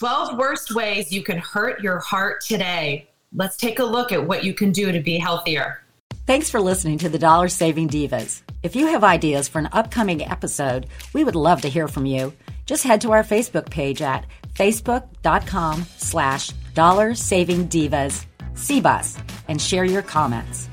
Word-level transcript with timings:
12 0.00 0.38
worst 0.38 0.74
ways 0.74 1.12
you 1.12 1.22
can 1.22 1.36
hurt 1.36 1.82
your 1.82 1.98
heart 1.98 2.40
today. 2.40 3.06
Let's 3.34 3.58
take 3.58 3.80
a 3.80 3.84
look 3.84 4.12
at 4.12 4.26
what 4.26 4.44
you 4.44 4.54
can 4.54 4.72
do 4.72 4.90
to 4.90 5.00
be 5.00 5.18
healthier. 5.18 5.82
Thanks 6.26 6.48
for 6.48 6.58
listening 6.58 6.96
to 6.98 7.10
the 7.10 7.18
Dollar 7.18 7.48
Saving 7.48 7.86
Divas. 7.86 8.40
If 8.62 8.74
you 8.74 8.86
have 8.86 9.04
ideas 9.04 9.46
for 9.46 9.58
an 9.58 9.68
upcoming 9.72 10.26
episode, 10.26 10.86
we 11.12 11.22
would 11.22 11.34
love 11.34 11.60
to 11.60 11.68
hear 11.68 11.86
from 11.86 12.06
you. 12.06 12.32
Just 12.64 12.82
head 12.82 13.02
to 13.02 13.12
our 13.12 13.22
Facebook 13.22 13.68
page 13.68 14.00
at 14.00 14.24
facebook.com 14.54 15.84
slash 15.98 16.48
dollar 16.72 17.14
saving 17.14 17.68
divas 17.68 18.24
CBUS 18.54 19.22
and 19.48 19.60
share 19.60 19.84
your 19.84 20.00
comments. 20.00 20.70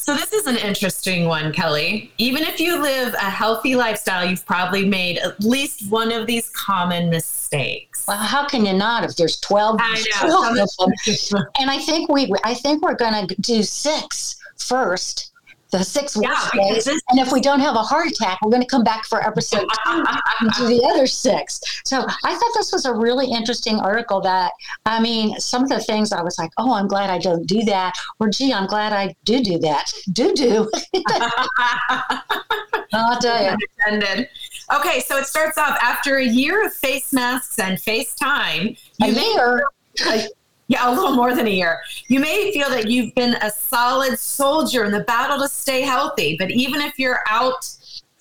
So, 0.00 0.14
this 0.14 0.32
is 0.32 0.46
an 0.46 0.56
interesting 0.56 1.26
one, 1.26 1.52
Kelly. 1.52 2.10
Even 2.16 2.42
if 2.44 2.58
you 2.58 2.80
live 2.80 3.12
a 3.12 3.30
healthy 3.30 3.76
lifestyle, 3.76 4.24
you've 4.24 4.46
probably 4.46 4.86
made 4.86 5.18
at 5.18 5.38
least 5.44 5.90
one 5.90 6.10
of 6.10 6.26
these 6.26 6.48
common 6.48 7.10
mistakes. 7.10 8.06
Well, 8.08 8.16
how 8.16 8.48
can 8.48 8.64
you 8.64 8.72
not 8.72 9.04
if 9.04 9.16
there's 9.16 9.38
12? 9.40 9.76
I 9.78 10.02
know. 10.22 10.54
12 10.54 10.90
and 11.58 11.70
I 11.70 11.78
think 11.78 12.10
we, 12.10 12.32
I 12.44 12.54
think 12.54 12.82
we're 12.82 12.94
going 12.94 13.28
to 13.28 13.34
do 13.42 13.62
six 13.62 14.36
first 14.56 15.29
the 15.70 15.82
six 15.84 16.16
Yeah, 16.20 16.28
worst 16.30 16.52
because 16.52 16.70
ways. 16.74 16.84
this- 16.84 17.02
And 17.10 17.18
if 17.20 17.32
we 17.32 17.40
don't 17.40 17.60
have 17.60 17.74
a 17.76 17.82
heart 17.82 18.08
attack, 18.08 18.38
we're 18.42 18.50
going 18.50 18.62
to 18.62 18.68
come 18.68 18.82
back 18.84 19.04
for 19.06 19.24
episode 19.26 19.66
two 19.86 20.04
and 20.40 20.50
do 20.56 20.66
the 20.66 20.84
other 20.92 21.06
six. 21.06 21.60
So 21.84 21.98
I 22.24 22.34
thought 22.34 22.50
this 22.56 22.72
was 22.72 22.84
a 22.86 22.92
really 22.94 23.30
interesting 23.30 23.78
article 23.78 24.20
that, 24.22 24.52
I 24.86 25.00
mean, 25.00 25.38
some 25.40 25.62
of 25.62 25.68
the 25.68 25.80
things 25.80 26.12
I 26.12 26.22
was 26.22 26.38
like, 26.38 26.50
oh, 26.58 26.74
I'm 26.74 26.88
glad 26.88 27.10
I 27.10 27.18
don't 27.18 27.46
do 27.46 27.62
that. 27.64 27.94
Or, 28.18 28.28
gee, 28.28 28.52
I'm 28.52 28.66
glad 28.66 28.92
I 28.92 29.14
do 29.24 29.42
do 29.42 29.58
that. 29.58 29.92
Do 30.12 30.32
do. 30.34 30.70
I'll 32.92 33.18
tell 33.20 33.42
you. 33.44 33.56
Okay, 34.74 35.00
so 35.00 35.16
it 35.18 35.26
starts 35.26 35.58
off 35.58 35.78
after 35.82 36.16
a 36.18 36.24
year 36.24 36.64
of 36.66 36.72
face 36.72 37.12
masks 37.12 37.58
and 37.58 37.78
FaceTime. 37.78 38.78
A 39.02 39.06
You 39.08 39.14
may, 39.14 39.32
year. 39.32 39.64
Yeah, 40.70 40.88
a 40.88 40.94
little 40.94 41.16
more 41.16 41.34
than 41.34 41.48
a 41.48 41.50
year. 41.50 41.80
You 42.06 42.20
may 42.20 42.52
feel 42.52 42.70
that 42.70 42.88
you've 42.88 43.12
been 43.16 43.34
a 43.42 43.50
solid 43.50 44.16
soldier 44.20 44.84
in 44.84 44.92
the 44.92 45.00
battle 45.00 45.40
to 45.40 45.48
stay 45.48 45.80
healthy, 45.80 46.36
but 46.38 46.52
even 46.52 46.80
if 46.80 46.96
you're 46.96 47.18
out 47.28 47.68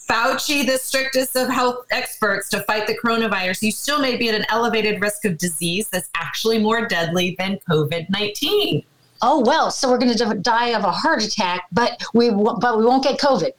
Fauci, 0.10 0.66
the 0.66 0.80
strictest 0.80 1.36
of 1.36 1.48
health 1.48 1.86
experts 1.92 2.50
to 2.50 2.62
fight 2.62 2.88
the 2.88 2.98
coronavirus, 2.98 3.62
you 3.62 3.72
still 3.72 4.02
may 4.02 4.18
be 4.18 4.30
at 4.30 4.34
an 4.34 4.48
elevated 4.50 5.00
risk 5.00 5.26
of 5.26 5.38
disease 5.38 5.90
that's 5.90 6.10
actually 6.16 6.58
more 6.58 6.88
deadly 6.88 7.36
than 7.38 7.60
COVID 7.70 8.10
19. 8.10 8.84
Oh 9.22 9.44
well, 9.46 9.70
so 9.70 9.88
we're 9.88 10.00
going 10.00 10.18
to 10.18 10.34
die 10.42 10.70
of 10.70 10.84
a 10.84 10.92
heart 10.92 11.24
attack, 11.24 11.68
but 11.72 12.02
we 12.16 12.32
but 12.32 12.80
we 12.80 12.84
won't 12.84 13.04
get 13.04 13.20
COVID. 13.20 13.52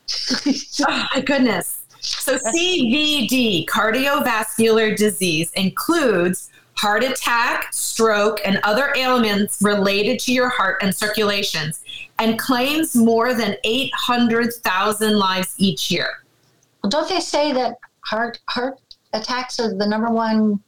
Oh, 0.88 1.06
my 1.14 1.20
goodness. 1.20 1.84
So, 2.00 2.38
CVD, 2.38 3.66
cardiovascular 3.66 4.96
disease, 4.96 5.52
includes 5.52 6.50
heart 6.80 7.04
attack, 7.04 7.68
stroke, 7.72 8.40
and 8.44 8.58
other 8.64 8.92
ailments 8.96 9.58
related 9.60 10.18
to 10.20 10.32
your 10.32 10.48
heart 10.48 10.82
and 10.82 10.94
circulations, 10.94 11.82
and 12.18 12.38
claims 12.38 12.96
more 12.96 13.34
than 13.34 13.54
800,000 13.64 15.18
lives 15.18 15.54
each 15.58 15.90
year. 15.90 16.08
Well, 16.82 16.90
don't 16.90 17.08
they 17.08 17.20
say 17.20 17.52
that 17.52 17.76
heart 18.06 18.38
heart 18.48 18.78
attacks 19.12 19.60
are 19.60 19.74
the 19.74 19.86
number 19.86 20.08
one 20.10 20.60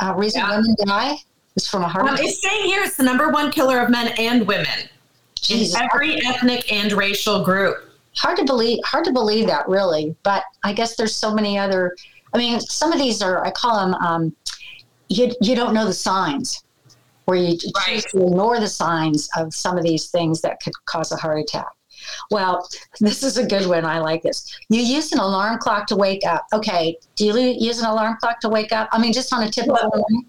uh, 0.00 0.14
reason 0.16 0.40
Yeah. 0.42 0.56
women 0.56 0.74
die? 0.86 1.16
Is 1.56 1.66
from 1.68 1.82
a 1.82 1.88
heart 1.88 2.06
Um, 2.08 2.14
attack. 2.14 2.26
it's 2.26 2.40
saying 2.42 2.66
here 2.66 2.82
it's 2.84 2.96
the 2.96 3.02
number 3.02 3.28
one 3.30 3.50
killer 3.50 3.80
of 3.80 3.90
men 3.90 4.08
and 4.18 4.46
women 4.46 4.88
Jesus, 5.34 5.74
in 5.74 5.88
every 5.92 6.24
ethnic 6.24 6.70
and 6.72 6.92
racial 6.92 7.42
group. 7.42 7.76
hard 8.16 8.36
to 8.38 8.44
believe. 8.44 8.78
Hard 8.84 9.04
to 9.06 9.12
believe 9.12 9.46
that, 9.48 9.68
really. 9.68 10.14
But 10.22 10.44
I 10.62 10.72
guess 10.72 10.94
there's 10.96 11.14
so 11.16 11.34
many 11.34 11.58
other. 11.58 11.96
I 12.32 12.38
mean, 12.38 12.60
some 12.60 12.92
of 12.92 12.98
these 13.00 13.20
are. 13.20 13.44
I 13.44 13.50
call 13.50 13.76
them. 13.80 13.94
Um, 13.94 14.36
you 15.10 15.30
you 15.42 15.54
don't 15.54 15.74
know 15.74 15.84
the 15.84 15.92
signs, 15.92 16.64
where 17.26 17.36
you 17.36 17.58
Right. 17.76 17.84
choose 17.86 18.04
to 18.12 18.22
ignore 18.26 18.58
the 18.60 18.68
signs 18.68 19.28
of 19.36 19.52
some 19.52 19.76
of 19.76 19.84
these 19.84 20.06
things 20.10 20.40
that 20.40 20.62
could 20.62 20.72
cause 20.86 21.12
a 21.12 21.16
heart 21.16 21.38
attack. 21.40 21.66
Well, 22.30 22.66
this 23.00 23.22
is 23.22 23.36
a 23.36 23.44
good 23.46 23.66
one. 23.66 23.84
I 23.84 23.98
like 23.98 24.22
this. 24.22 24.50
You 24.70 24.80
use 24.80 25.12
an 25.12 25.18
alarm 25.18 25.58
clock 25.58 25.86
to 25.88 25.96
wake 25.96 26.24
up. 26.26 26.46
Okay. 26.52 26.96
Do 27.16 27.26
you 27.26 27.36
use 27.38 27.78
an 27.80 27.86
alarm 27.86 28.16
clock 28.20 28.40
to 28.40 28.48
wake 28.48 28.72
up? 28.72 28.88
I 28.92 28.98
mean, 28.98 29.12
just 29.12 29.32
on 29.34 29.42
a 29.42 29.50
typical 29.50 29.90
morning. 29.94 30.26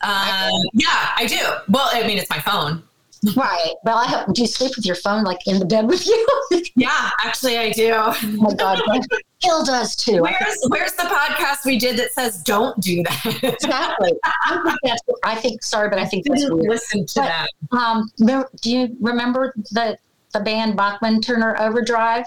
Um, 0.00 0.52
yeah, 0.74 1.10
I 1.16 1.26
do. 1.26 1.40
Well, 1.68 1.88
I 1.92 2.06
mean, 2.06 2.18
it's 2.18 2.30
my 2.30 2.38
phone. 2.38 2.84
Right. 3.36 3.74
Well, 3.84 3.96
I 3.98 4.06
hope. 4.06 4.32
Do 4.34 4.42
you 4.42 4.46
sleep 4.48 4.72
with 4.76 4.86
your 4.86 4.94
phone 4.96 5.24
like 5.24 5.38
in 5.46 5.58
the 5.58 5.64
bed 5.64 5.86
with 5.88 6.06
you? 6.06 6.26
oh 6.30 6.60
Yeah, 6.76 7.10
actually, 7.24 7.58
I 7.58 7.70
do. 7.72 7.90
my 8.38 8.54
God. 8.54 8.80
Bill 9.42 9.64
does 9.64 9.94
too. 9.96 10.22
Where's 10.22 10.58
where's 10.68 10.92
the 10.94 11.02
podcast 11.04 11.64
we 11.64 11.78
did 11.78 11.96
that 11.98 12.12
says 12.12 12.42
don't 12.42 12.78
do 12.80 13.02
that? 13.04 13.38
Exactly. 13.42 14.12
I 14.24 14.60
think 14.64 14.78
that's. 14.84 15.02
I 15.24 15.34
think. 15.36 15.62
Sorry, 15.62 15.88
but 15.88 15.98
I 15.98 16.04
think 16.04 16.26
that's 16.26 16.48
weird. 16.50 16.68
listen 16.68 17.06
to 17.06 17.20
But- 17.20 17.46
that. 17.70 17.76
Um, 17.76 18.10
do 18.62 18.70
you 18.70 18.96
remember 19.00 19.52
the 19.72 19.96
the 20.32 20.40
band 20.40 20.76
Bachman 20.76 21.20
Turner 21.20 21.56
Overdrive? 21.60 22.26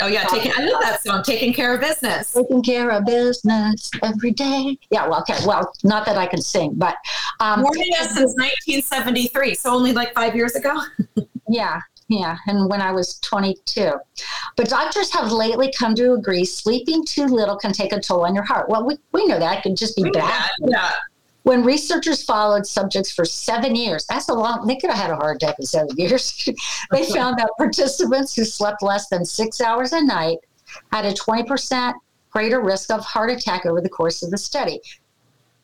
Oh 0.00 0.06
yeah, 0.06 0.24
taking 0.24 0.52
I 0.56 0.64
love 0.64 0.80
that 0.82 1.02
song, 1.02 1.22
taking 1.22 1.52
care 1.52 1.74
of 1.74 1.80
business. 1.80 2.32
Taking 2.32 2.62
care 2.62 2.90
of 2.90 3.04
business 3.04 3.90
every 4.02 4.32
day. 4.32 4.78
Yeah. 4.90 5.08
Well, 5.08 5.20
okay. 5.20 5.38
Well, 5.46 5.72
not 5.84 6.06
that 6.06 6.16
I 6.16 6.26
can 6.26 6.40
sing, 6.40 6.74
but 6.74 6.96
um, 7.40 7.62
Warning 7.62 7.92
us 8.00 8.14
since 8.14 8.34
1973, 8.36 9.54
so 9.54 9.70
only 9.70 9.92
like 9.92 10.14
five 10.14 10.34
years 10.34 10.54
ago. 10.54 10.80
Yeah, 11.52 11.80
yeah, 12.06 12.36
and 12.46 12.70
when 12.70 12.80
I 12.80 12.92
was 12.92 13.18
22. 13.20 13.92
But 14.56 14.68
doctors 14.68 15.12
have 15.12 15.32
lately 15.32 15.72
come 15.76 15.96
to 15.96 16.12
agree 16.12 16.44
sleeping 16.44 17.04
too 17.04 17.24
little 17.26 17.56
can 17.56 17.72
take 17.72 17.92
a 17.92 18.00
toll 18.00 18.24
on 18.24 18.36
your 18.36 18.44
heart. 18.44 18.68
Well, 18.68 18.86
we, 18.86 18.98
we 19.12 19.26
know 19.26 19.40
that 19.40 19.58
it 19.58 19.62
could 19.62 19.76
just 19.76 19.96
be 19.96 20.08
bad. 20.10 20.48
Yeah. 20.60 20.92
When 21.42 21.64
researchers 21.64 22.22
followed 22.22 22.66
subjects 22.66 23.12
for 23.12 23.24
seven 23.24 23.74
years, 23.74 24.04
that's 24.08 24.28
a 24.28 24.34
long, 24.34 24.66
they 24.66 24.76
could 24.76 24.90
have 24.90 24.98
had 24.98 25.10
a 25.10 25.16
heart 25.16 25.36
attack 25.36 25.56
in 25.58 25.66
seven 25.66 25.96
years. 25.96 26.48
they 26.90 27.04
found 27.06 27.38
that 27.38 27.50
participants 27.56 28.34
who 28.34 28.44
slept 28.44 28.82
less 28.82 29.08
than 29.08 29.24
six 29.24 29.60
hours 29.60 29.92
a 29.92 30.02
night 30.02 30.38
had 30.92 31.06
a 31.06 31.12
20% 31.12 31.94
greater 32.30 32.60
risk 32.60 32.90
of 32.90 33.04
heart 33.04 33.30
attack 33.30 33.66
over 33.66 33.80
the 33.80 33.88
course 33.88 34.22
of 34.22 34.30
the 34.30 34.38
study. 34.38 34.80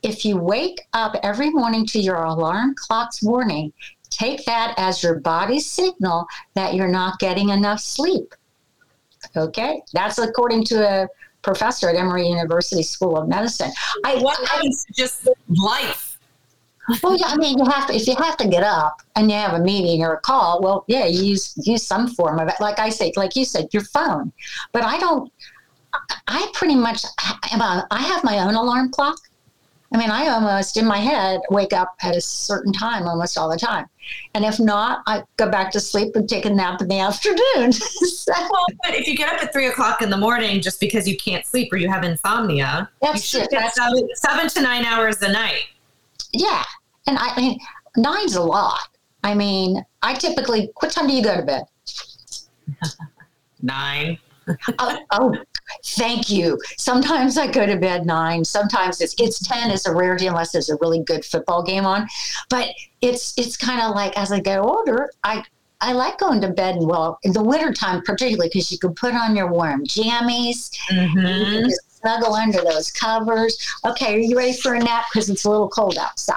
If 0.03 0.25
you 0.25 0.37
wake 0.37 0.83
up 0.93 1.17
every 1.23 1.51
morning 1.51 1.87
to 1.87 1.99
your 1.99 2.23
alarm 2.25 2.75
clock's 2.77 3.23
warning, 3.23 3.73
take 4.11 4.45
that 4.47 4.75
as 4.77 5.03
your 5.03 5.21
body's 5.21 5.71
signal 5.71 6.27
that 6.55 6.75
you're 6.75 6.89
not 6.89 7.19
getting 7.19 7.51
enough 7.51 7.81
sleep. 7.81 8.35
Okay, 9.37 9.83
that's 9.93 10.19
according 10.19 10.65
to 10.65 10.89
a 10.89 11.09
professor 11.51 11.89
at 11.89 11.97
Emory 11.97 12.27
University 12.29 12.83
School 12.83 13.17
of 13.17 13.29
Medicine. 13.29 13.71
I, 14.05 14.17
What 14.17 14.39
I- 14.43 14.53
happens 14.53 14.85
to 14.85 14.93
just 14.93 15.29
life? 15.49 16.03
well, 17.03 17.17
yeah, 17.17 17.27
I 17.29 17.37
mean, 17.37 17.59
you 17.59 17.65
have 17.65 17.87
to 17.89 17.95
if 17.95 18.07
you 18.07 18.15
have 18.17 18.37
to 18.37 18.47
get 18.49 18.63
up 18.63 19.03
and 19.17 19.31
you 19.31 19.37
have 19.37 19.55
a 19.55 19.63
meeting 19.71 20.05
or 20.05 20.15
a 20.15 20.21
call. 20.21 20.61
Well, 20.63 20.85
yeah, 20.89 21.07
you 21.07 21.23
use 21.35 21.55
use 21.73 21.85
some 21.87 22.07
form 22.09 22.39
of 22.39 22.47
it. 22.49 22.55
Like 22.61 22.79
I 22.79 22.91
say, 22.91 23.13
like 23.17 23.35
you 23.37 23.45
said, 23.45 23.65
your 23.73 23.85
phone. 23.85 24.33
But 24.73 24.83
I 24.85 24.99
don't. 24.99 25.33
I- 25.95 26.01
I 26.29 26.51
pretty 26.53 26.75
much 26.75 27.01
am 27.53 27.61
a, 27.63 27.87
I 27.91 28.03
have 28.03 28.23
my 28.23 28.39
own 28.41 28.55
alarm 28.55 28.91
clock. 28.91 29.17
I 29.93 29.99
mean, 29.99 30.11
I 30.11 30.27
almost 30.29 30.77
in 30.77 30.85
my 30.87 30.99
head 30.99 31.41
wake 31.51 31.73
up 31.73 31.95
at 32.03 32.17
a 32.17 32.21
certain 32.21 32.73
time 32.73 33.05
almost 33.07 33.39
all 33.39 33.49
the 33.49 33.57
time, 33.57 33.87
and 34.35 34.45
if 34.45 34.59
not, 34.59 35.03
I 35.07 35.23
go 35.37 35.49
back 35.49 35.71
to 35.73 35.81
sleep 35.81 36.17
and 36.17 36.29
take 36.29 36.45
a 36.45 36.51
nap 36.51 36.81
in 36.83 36.89
the 36.89 36.99
afternoon. 37.01 37.73
So, 37.73 38.33
Well, 38.37 38.67
but 38.83 38.95
if 38.95 39.07
you 39.07 39.17
get 39.17 39.33
up 39.33 39.43
at 39.43 39.53
three 39.53 39.67
o'clock 39.69 40.03
in 40.03 40.11
the 40.11 40.17
morning 40.17 40.61
just 40.61 40.81
because 40.81 41.07
you 41.09 41.17
can't 41.17 41.47
sleep 41.47 41.73
or 41.73 41.77
you 41.77 41.89
have 41.89 42.03
insomnia, 42.05 42.91
you 43.03 43.09
That's 43.13 43.25
should 43.25 43.43
it. 43.43 43.51
get 43.51 43.59
That's- 43.61 43.77
seven, 43.77 44.09
seven 44.17 44.49
to 44.49 44.61
nine 44.63 44.85
hours 44.85 45.23
a 45.23 45.31
night. 45.31 45.67
yeah, 46.33 46.65
and 47.07 47.17
I, 47.19 47.29
I 47.35 47.41
mean, 47.41 47.59
nine's 47.97 48.35
a 48.35 48.43
lot. 48.43 48.81
I 49.23 49.35
mean, 49.35 49.85
I 50.03 50.15
typically. 50.15 50.71
What 50.81 50.91
time 50.93 51.07
do 51.07 51.13
you 51.13 51.23
go 51.23 51.37
to 51.37 51.43
bed? 51.43 51.63
Nine. 53.63 54.19
oh, 54.79 54.99
oh, 55.11 55.37
thank 55.85 56.31
you. 56.31 56.59
Sometimes 56.79 57.37
I 57.37 57.51
go 57.51 57.67
to 57.67 57.77
bed 57.77 58.07
nine. 58.07 58.45
Sometimes 58.45 59.01
it's 59.01 59.15
it's 59.19 59.47
ten. 59.47 59.71
It's 59.71 59.87
a 59.87 59.95
rarity 59.95 60.27
unless 60.27 60.53
there's 60.53 60.71
a 60.71 60.77
really 60.81 61.03
good 61.03 61.25
football 61.25 61.63
game 61.63 61.87
on. 61.87 62.07
But 62.49 62.71
it's 63.01 63.37
it's 63.37 63.57
kind 63.57 63.81
of 63.81 63.95
like 63.95 64.17
as 64.17 64.33
I 64.33 64.41
get 64.41 64.59
older, 64.59 65.11
I 65.25 65.43
I 65.81 65.93
like 65.93 66.19
going 66.19 66.41
to 66.43 66.49
bed. 66.49 66.77
Well, 66.79 67.19
in 67.23 67.33
the 67.33 67.43
wintertime 67.43 68.03
particularly 68.03 68.49
because 68.49 68.71
you 68.71 68.79
can 68.79 68.95
put 68.95 69.15
on 69.15 69.35
your 69.35 69.51
warm 69.51 69.85
jammies. 69.85 70.71
Mm-hmm. 70.91 71.69
snuggle 72.01 72.35
under 72.35 72.63
those 72.63 72.91
covers. 72.93 73.59
Okay, 73.85 74.15
are 74.15 74.19
you 74.19 74.37
ready 74.37 74.53
for 74.53 74.75
a 74.75 74.79
nap? 74.79 75.07
Because 75.13 75.29
it's 75.29 75.45
a 75.45 75.51
little 75.51 75.69
cold 75.69 75.99
outside. 75.99 76.37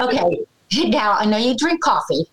Okay. 0.00 0.40
Now 0.86 1.12
I 1.12 1.24
know 1.26 1.36
you 1.36 1.54
drink 1.56 1.80
coffee. 1.82 2.26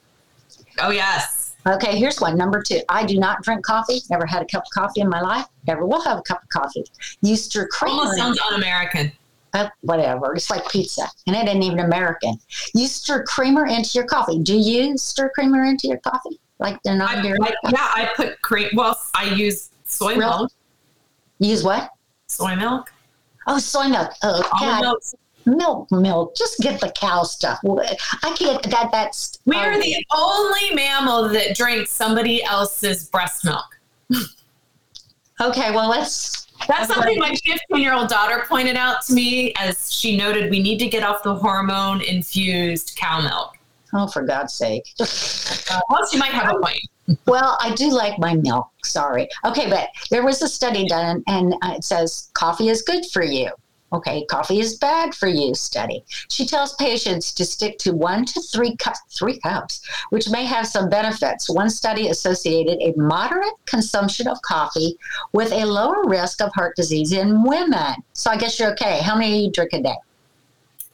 Oh 0.79 0.89
yes. 0.89 1.40
Okay, 1.67 1.95
here's 1.97 2.19
one. 2.19 2.35
Number 2.37 2.61
two. 2.61 2.81
I 2.89 3.05
do 3.05 3.19
not 3.19 3.43
drink 3.43 3.63
coffee. 3.63 4.01
Never 4.09 4.25
had 4.25 4.41
a 4.41 4.45
cup 4.45 4.63
of 4.63 4.69
coffee 4.73 5.01
in 5.01 5.09
my 5.09 5.21
life. 5.21 5.45
Never 5.67 5.85
will 5.85 6.01
have 6.01 6.17
a 6.17 6.21
cup 6.23 6.41
of 6.43 6.49
coffee. 6.49 6.83
You 7.21 7.35
stir 7.35 7.67
creamer. 7.67 7.99
Almost 7.99 8.17
sounds 8.17 8.39
un-American. 8.49 9.11
uh, 9.53 9.67
whatever. 9.81 10.33
It's 10.33 10.49
like 10.49 10.67
pizza, 10.71 11.07
and 11.27 11.35
it 11.35 11.47
ain't 11.47 11.63
even 11.63 11.79
American. 11.79 12.39
You 12.73 12.87
stir 12.87 13.23
creamer 13.25 13.65
into 13.67 13.91
your 13.93 14.05
coffee. 14.05 14.39
Do 14.39 14.55
you 14.57 14.97
stir 14.97 15.29
creamer 15.35 15.63
into 15.65 15.87
your 15.87 15.97
coffee? 15.99 16.39
Like 16.57 16.81
they're 16.83 16.95
not 16.95 17.17
I, 17.17 17.21
dairy? 17.21 17.37
I- 17.43 17.53
yeah, 17.69 17.91
I 17.95 18.09
put 18.15 18.41
cream. 18.41 18.69
Well, 18.73 18.99
I 19.13 19.25
use 19.25 19.69
soy 19.85 20.09
Really? 20.15 20.19
milk. 20.21 20.51
Use 21.39 21.63
what? 21.63 21.89
Soy 22.27 22.55
milk. 22.55 22.91
Oh, 23.47 23.57
soy 23.59 23.87
milk. 23.87 24.11
Oh, 24.23 24.35
Almond 24.35 24.49
God. 24.59 24.81
milk. 24.81 25.03
Milk, 25.45 25.91
milk. 25.91 26.35
Just 26.35 26.59
get 26.59 26.79
the 26.79 26.91
cow 26.91 27.23
stuff. 27.23 27.59
I 27.63 28.33
can't. 28.37 28.61
That 28.69 28.89
that's. 28.91 29.39
We 29.45 29.55
are 29.55 29.73
oh, 29.73 29.79
the 29.79 30.05
only 30.13 30.75
mammal 30.75 31.29
that 31.29 31.55
drinks 31.55 31.91
somebody 31.91 32.43
else's 32.43 33.09
breast 33.09 33.45
milk. 33.45 33.77
Okay, 35.39 35.71
well 35.71 35.89
let's. 35.89 36.47
That's 36.67 36.93
something 36.93 37.17
my 37.17 37.33
15 37.43 37.81
year 37.81 37.93
old 37.93 38.09
daughter 38.09 38.45
pointed 38.47 38.75
out 38.75 39.03
to 39.07 39.13
me 39.13 39.51
as 39.57 39.91
she 39.91 40.15
noted 40.15 40.51
we 40.51 40.61
need 40.61 40.77
to 40.77 40.87
get 40.87 41.01
off 41.01 41.23
the 41.23 41.33
hormone 41.33 42.01
infused 42.01 42.95
cow 42.95 43.21
milk. 43.21 43.57
Oh, 43.93 44.07
for 44.07 44.21
God's 44.21 44.53
sake. 44.53 44.83
Uh, 44.99 45.81
well, 45.89 46.07
she 46.07 46.17
might 46.17 46.31
have 46.31 46.55
a 46.55 46.59
point. 46.59 46.79
well, 47.25 47.57
I 47.61 47.73
do 47.73 47.89
like 47.89 48.17
my 48.19 48.35
milk. 48.35 48.69
Sorry. 48.83 49.27
Okay, 49.43 49.69
but 49.69 49.89
there 50.11 50.23
was 50.23 50.41
a 50.41 50.47
study 50.47 50.87
done, 50.87 51.23
and 51.27 51.53
uh, 51.61 51.73
it 51.75 51.83
says 51.83 52.29
coffee 52.33 52.69
is 52.69 52.83
good 52.83 53.03
for 53.11 53.23
you. 53.23 53.49
Okay, 53.93 54.25
coffee 54.25 54.59
is 54.59 54.77
bad 54.77 55.13
for 55.13 55.27
you. 55.27 55.53
Study. 55.53 56.03
She 56.29 56.45
tells 56.45 56.73
patients 56.75 57.33
to 57.33 57.45
stick 57.45 57.77
to 57.79 57.93
one 57.93 58.25
to 58.25 58.41
three 58.41 58.75
cups, 58.77 58.99
three 59.09 59.39
cups, 59.39 59.81
which 60.11 60.29
may 60.29 60.45
have 60.45 60.65
some 60.65 60.89
benefits. 60.89 61.49
One 61.49 61.69
study 61.69 62.07
associated 62.07 62.81
a 62.81 62.93
moderate 62.97 63.53
consumption 63.65 64.27
of 64.27 64.41
coffee 64.43 64.97
with 65.33 65.51
a 65.51 65.65
lower 65.65 66.03
risk 66.05 66.41
of 66.41 66.53
heart 66.53 66.75
disease 66.75 67.11
in 67.11 67.43
women. 67.43 67.95
So 68.13 68.31
I 68.31 68.37
guess 68.37 68.59
you're 68.59 68.71
okay. 68.71 68.99
How 69.01 69.15
many 69.15 69.31
do 69.31 69.43
you 69.45 69.51
drink 69.51 69.73
a 69.73 69.81
day? 69.81 69.95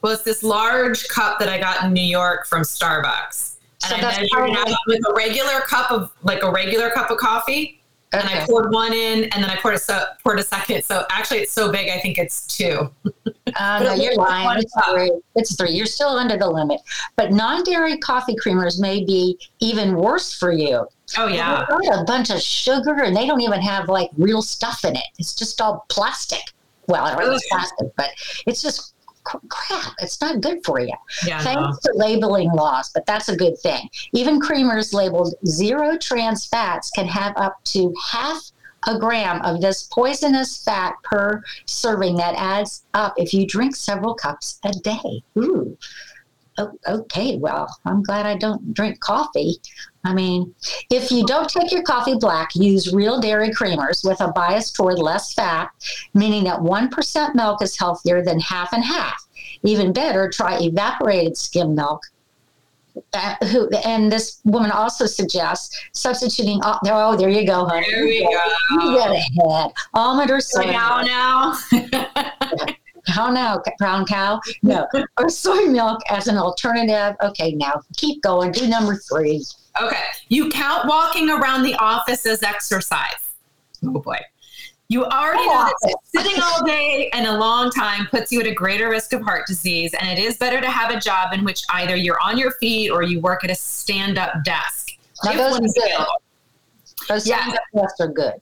Well, 0.02 0.12
it's 0.12 0.22
this 0.22 0.42
large 0.42 1.08
cup 1.08 1.38
that 1.38 1.48
I 1.48 1.58
got 1.58 1.84
in 1.84 1.92
New 1.92 2.00
York 2.00 2.46
from 2.46 2.62
Starbucks. 2.62 3.56
So 3.80 3.94
And 3.94 4.04
I 4.04 4.10
that's 4.10 4.32
measured 4.32 4.50
it 4.50 4.56
out 4.58 4.76
with 4.86 5.00
a 5.08 5.14
regular 5.14 5.60
cup 5.60 5.92
of, 5.92 6.12
like 6.22 6.42
a 6.42 6.50
regular 6.50 6.90
cup 6.90 7.10
of 7.10 7.18
coffee. 7.18 7.77
And 8.12 8.28
I 8.28 8.46
poured 8.46 8.72
one 8.72 8.92
in 8.92 9.24
and 9.24 9.42
then 9.42 9.50
I 9.50 9.56
poured 9.56 9.74
a, 9.74 9.78
so, 9.78 10.02
poured 10.24 10.38
a 10.38 10.42
second. 10.42 10.82
So 10.82 11.04
actually, 11.10 11.38
it's 11.38 11.52
so 11.52 11.70
big, 11.70 11.90
I 11.90 11.98
think 11.98 12.18
it's 12.18 12.46
two. 12.46 12.90
Uh, 13.56 13.80
no, 13.82 13.94
you're 13.94 14.14
lying. 14.14 14.60
It's 14.60 14.74
three. 14.90 15.10
It's 15.34 15.56
three. 15.56 15.70
You're 15.70 15.86
still 15.86 16.10
under 16.10 16.36
the 16.36 16.48
limit. 16.48 16.80
But 17.16 17.32
non-dairy 17.32 17.96
coffee 17.98 18.36
creamers 18.36 18.78
may 18.78 19.04
be 19.04 19.38
even 19.60 19.96
worse 19.96 20.34
for 20.34 20.52
you. 20.52 20.86
Oh, 21.16 21.28
yeah. 21.28 21.64
Got 21.66 22.02
a 22.02 22.04
bunch 22.04 22.30
of 22.30 22.40
sugar, 22.40 23.02
and 23.02 23.16
they 23.16 23.26
don't 23.26 23.40
even 23.40 23.62
have 23.62 23.88
like 23.88 24.10
real 24.18 24.42
stuff 24.42 24.84
in 24.84 24.96
it. 24.96 25.04
It's 25.18 25.34
just 25.34 25.60
all 25.60 25.86
plastic. 25.88 26.42
Well, 26.88 27.04
I 27.04 27.14
don't 27.14 27.24
know 27.24 27.30
if 27.32 27.36
it's 27.36 27.48
plastic, 27.48 27.88
but 27.96 28.10
it's 28.46 28.62
just 28.62 28.94
crap. 29.24 29.94
It's 30.00 30.20
not 30.20 30.40
good 30.40 30.64
for 30.64 30.80
you. 30.80 30.94
Yeah. 31.26 31.38
no. 31.38 31.44
Thanks 31.44 31.78
to 31.80 31.92
labeling 31.94 32.50
laws, 32.52 32.90
but 32.92 33.06
that's 33.06 33.28
a 33.28 33.36
good 33.36 33.58
thing. 33.58 33.88
Even 34.12 34.40
creamers 34.40 34.92
labeled 34.92 35.34
zero 35.46 35.96
trans 35.98 36.46
fats 36.46 36.90
can 36.90 37.06
have 37.06 37.36
up 37.36 37.62
to 37.64 37.94
half 38.12 38.50
a 38.86 38.98
gram 38.98 39.42
of 39.42 39.60
this 39.60 39.84
poisonous 39.84 40.62
fat 40.62 40.94
per 41.02 41.42
serving 41.66 42.16
that 42.16 42.34
adds 42.36 42.84
up 42.94 43.14
if 43.16 43.34
you 43.34 43.46
drink 43.46 43.74
several 43.74 44.14
cups 44.14 44.60
a 44.64 44.72
day. 44.72 45.22
Ooh. 45.38 45.76
O- 46.58 46.72
Okay, 46.86 47.36
well, 47.36 47.68
I'm 47.86 48.02
glad 48.02 48.26
I 48.26 48.36
don't 48.36 48.74
drink 48.74 49.00
coffee. 49.00 49.56
I 50.04 50.12
mean, 50.14 50.54
if 50.90 51.10
you 51.10 51.24
don't 51.26 51.48
take 51.48 51.70
your 51.72 51.82
coffee 51.82 52.14
black, 52.16 52.54
use 52.54 52.92
real 52.92 53.20
dairy 53.20 53.50
creamers 53.50 54.04
with 54.04 54.20
a 54.20 54.28
bias 54.32 54.70
toward 54.72 54.98
less 54.98 55.34
fat, 55.34 55.70
meaning 56.14 56.44
that 56.44 56.60
1% 56.60 57.34
milk 57.34 57.62
is 57.62 57.78
healthier 57.78 58.22
than 58.22 58.40
half 58.40 58.72
and 58.72 58.84
half. 58.84 59.26
Even 59.62 59.92
better, 59.92 60.28
try 60.30 60.58
evaporated 60.60 61.36
skim 61.36 61.74
milk. 61.74 62.02
Uh, 63.12 63.36
who, 63.46 63.68
and 63.84 64.10
this 64.10 64.40
woman 64.44 64.72
also 64.72 65.06
suggests 65.06 65.78
substituting. 65.92 66.58
Oh, 66.64 66.78
there, 66.82 66.94
oh, 66.94 67.16
there 67.16 67.28
you 67.28 67.46
go, 67.46 67.64
honey. 67.64 67.86
There 67.88 68.02
we 68.04 68.18
You 68.18 68.28
go. 68.80 68.94
get 68.98 69.10
ahead. 69.12 69.70
Almond 69.94 70.30
or 70.32 70.40
soy 70.40 70.64
Now, 70.66 71.02
now. 71.02 71.56
How 73.08 73.30
now, 73.30 73.62
brown 73.78 74.04
cow? 74.06 74.40
No, 74.62 74.86
or 75.18 75.28
soy 75.28 75.66
milk 75.66 76.00
as 76.10 76.28
an 76.28 76.36
alternative. 76.36 77.16
Okay, 77.22 77.52
now 77.52 77.80
keep 77.96 78.22
going. 78.22 78.52
Do 78.52 78.66
number 78.68 78.96
three. 78.96 79.44
Okay. 79.80 80.02
You 80.28 80.48
count 80.50 80.86
walking 80.86 81.30
around 81.30 81.62
the 81.62 81.74
office 81.76 82.26
as 82.26 82.42
exercise. 82.42 83.34
Oh 83.84 83.98
boy. 84.00 84.18
You 84.90 85.04
already 85.04 85.46
know 85.46 85.70
that 85.82 85.96
sitting 86.16 86.40
all 86.42 86.64
day 86.64 87.10
and 87.12 87.26
a 87.26 87.36
long 87.36 87.70
time 87.70 88.06
puts 88.06 88.32
you 88.32 88.40
at 88.40 88.46
a 88.46 88.54
greater 88.54 88.88
risk 88.88 89.12
of 89.12 89.20
heart 89.22 89.46
disease, 89.46 89.94
and 90.00 90.08
it 90.08 90.22
is 90.22 90.38
better 90.38 90.60
to 90.62 90.70
have 90.70 90.90
a 90.90 90.98
job 90.98 91.34
in 91.34 91.44
which 91.44 91.62
either 91.74 91.94
you're 91.94 92.20
on 92.22 92.38
your 92.38 92.52
feet 92.52 92.90
or 92.90 93.02
you 93.02 93.20
work 93.20 93.44
at 93.44 93.50
a 93.50 93.54
stand 93.54 94.18
up 94.18 94.32
desk. 94.44 94.92
Now, 95.24 95.32
If 95.32 95.36
those 95.36 95.56
are 95.56 95.60
good. 95.60 95.70
available. 95.84 96.22
Those 97.08 97.26
Yeah. 97.26 97.40
stand-up 97.40 97.62
tests 97.76 98.00
are 98.00 98.08
good. 98.08 98.34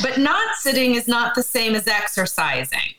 But 0.00 0.18
not 0.18 0.56
sitting 0.56 0.94
is 0.96 1.06
not 1.06 1.34
the 1.34 1.42
same 1.42 1.74
as 1.74 1.86
exercising. 1.86 2.94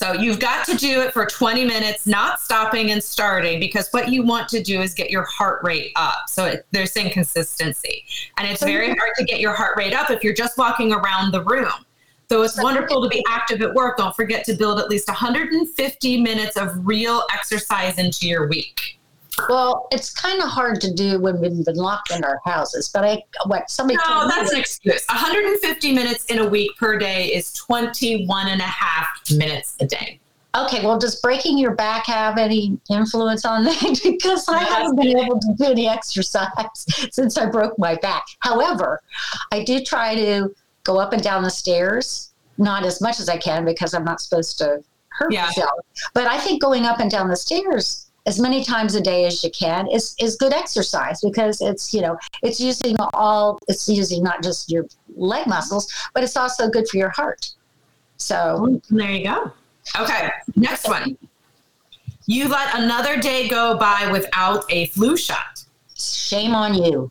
So 0.00 0.14
you've 0.14 0.38
got 0.40 0.64
to 0.64 0.78
do 0.78 1.02
it 1.02 1.12
for 1.12 1.26
20 1.26 1.66
minutes, 1.66 2.06
not 2.06 2.40
stopping 2.40 2.90
and 2.90 3.04
starting, 3.04 3.60
because 3.60 3.90
what 3.90 4.08
you 4.08 4.22
want 4.22 4.48
to 4.48 4.62
do 4.62 4.80
is 4.80 4.94
get 4.94 5.10
your 5.10 5.24
heart 5.24 5.62
rate 5.62 5.92
up. 5.94 6.22
So 6.26 6.46
it, 6.46 6.66
there's 6.70 6.96
inconsistency. 6.96 8.06
And 8.38 8.48
it's 8.48 8.64
very 8.64 8.88
mm-hmm. 8.88 8.98
hard 8.98 9.10
to 9.18 9.24
get 9.24 9.40
your 9.40 9.52
heart 9.52 9.76
rate 9.76 9.92
up 9.92 10.10
if 10.10 10.24
you're 10.24 10.32
just 10.32 10.56
walking 10.56 10.94
around 10.94 11.32
the 11.32 11.44
room. 11.44 11.84
So 12.30 12.40
it's 12.40 12.56
wonderful 12.62 13.02
to 13.02 13.10
be 13.10 13.22
active 13.28 13.60
at 13.60 13.74
work. 13.74 13.98
Don't 13.98 14.16
forget 14.16 14.42
to 14.46 14.54
build 14.54 14.78
at 14.78 14.88
least 14.88 15.06
150 15.06 16.22
minutes 16.22 16.56
of 16.56 16.70
real 16.86 17.24
exercise 17.34 17.98
into 17.98 18.26
your 18.26 18.48
week. 18.48 18.99
Well, 19.48 19.88
it's 19.90 20.10
kind 20.12 20.42
of 20.42 20.48
hard 20.48 20.80
to 20.82 20.92
do 20.92 21.18
when 21.20 21.40
we've 21.40 21.64
been 21.64 21.76
locked 21.76 22.10
in 22.10 22.24
our 22.24 22.40
houses. 22.44 22.88
But 22.92 23.04
I, 23.04 23.22
what 23.46 23.70
somebody 23.70 23.96
No, 24.08 24.14
told 24.14 24.26
me 24.28 24.32
that's 24.36 24.52
an 24.52 24.58
excuse. 24.60 25.04
150 25.06 25.92
minutes 25.94 26.24
in 26.26 26.38
a 26.40 26.46
week 26.48 26.76
per 26.76 26.98
day 26.98 27.26
is 27.32 27.52
21 27.54 28.48
and 28.48 28.60
a 28.60 28.64
half 28.64 29.08
minutes 29.34 29.76
a 29.80 29.86
day. 29.86 30.20
Okay, 30.56 30.84
well, 30.84 30.98
does 30.98 31.20
breaking 31.20 31.58
your 31.58 31.76
back 31.76 32.06
have 32.06 32.36
any 32.36 32.78
influence 32.90 33.44
on 33.44 33.62
that? 33.64 34.00
because 34.04 34.48
I 34.48 34.58
haven't 34.64 34.96
been 34.96 35.16
able 35.16 35.38
to 35.38 35.54
do 35.56 35.64
any 35.66 35.88
exercise 35.88 36.48
since 37.12 37.38
I 37.38 37.46
broke 37.46 37.78
my 37.78 37.94
back. 37.96 38.24
However, 38.40 39.00
I 39.52 39.62
do 39.62 39.80
try 39.80 40.16
to 40.16 40.52
go 40.82 40.98
up 40.98 41.12
and 41.12 41.22
down 41.22 41.44
the 41.44 41.50
stairs, 41.50 42.32
not 42.58 42.84
as 42.84 43.00
much 43.00 43.20
as 43.20 43.28
I 43.28 43.36
can 43.36 43.64
because 43.64 43.94
I'm 43.94 44.04
not 44.04 44.20
supposed 44.20 44.58
to 44.58 44.82
hurt 45.10 45.32
Yeah. 45.32 45.46
myself. 45.46 45.70
But 46.14 46.26
I 46.26 46.38
think 46.38 46.60
going 46.60 46.84
up 46.84 46.98
and 46.98 47.08
down 47.10 47.28
the 47.28 47.36
stairs 47.36 48.09
as 48.26 48.40
many 48.40 48.62
times 48.62 48.94
a 48.94 49.00
day 49.00 49.24
as 49.24 49.42
you 49.42 49.50
can 49.50 49.88
is, 49.88 50.14
is 50.20 50.36
good 50.36 50.52
exercise 50.52 51.20
because 51.20 51.60
it's 51.60 51.94
you 51.94 52.00
know 52.00 52.18
it's 52.42 52.60
using 52.60 52.96
all 53.14 53.58
it's 53.68 53.88
using 53.88 54.22
not 54.22 54.42
just 54.42 54.70
your 54.70 54.86
leg 55.16 55.46
muscles 55.46 55.92
but 56.14 56.22
it's 56.22 56.36
also 56.36 56.68
good 56.68 56.86
for 56.88 56.96
your 56.96 57.10
heart 57.10 57.50
so 58.20 58.80
There 58.90 59.10
you 59.10 59.24
go. 59.24 59.52
Okay, 59.98 60.28
next 60.54 60.86
one. 60.86 61.16
You 62.26 62.48
let 62.48 62.78
another 62.78 63.18
day 63.18 63.48
go 63.48 63.76
by 63.78 64.08
without 64.12 64.64
a 64.70 64.86
flu 64.86 65.16
shot. 65.16 65.64
shame 65.96 66.54
on 66.54 66.74
you 66.74 67.10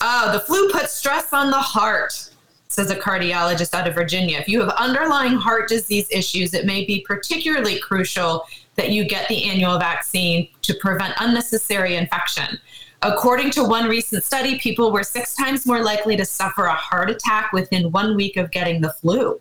Oh, 0.00 0.32
the 0.32 0.40
flu 0.40 0.70
puts 0.70 0.94
stress 0.94 1.32
on 1.32 1.50
the 1.50 1.58
heart, 1.58 2.30
says 2.68 2.90
a 2.90 2.96
cardiologist 2.96 3.74
out 3.74 3.88
of 3.88 3.94
Virginia. 3.94 4.38
If 4.38 4.48
you 4.48 4.60
have 4.60 4.68
underlying 4.70 5.34
heart 5.34 5.68
disease 5.68 6.06
issues, 6.10 6.54
it 6.54 6.66
may 6.66 6.84
be 6.84 7.00
particularly 7.00 7.78
crucial 7.78 8.46
that 8.76 8.90
you 8.90 9.04
get 9.04 9.28
the 9.28 9.44
annual 9.44 9.78
vaccine 9.78 10.48
to 10.62 10.74
prevent 10.74 11.14
unnecessary 11.20 11.96
infection. 11.96 12.58
According 13.02 13.50
to 13.52 13.64
one 13.64 13.88
recent 13.88 14.24
study, 14.24 14.58
people 14.58 14.90
were 14.90 15.02
six 15.02 15.34
times 15.34 15.66
more 15.66 15.82
likely 15.82 16.16
to 16.16 16.24
suffer 16.24 16.64
a 16.64 16.74
heart 16.74 17.10
attack 17.10 17.52
within 17.52 17.92
one 17.92 18.16
week 18.16 18.36
of 18.36 18.50
getting 18.50 18.80
the 18.80 18.92
flu. 18.94 19.40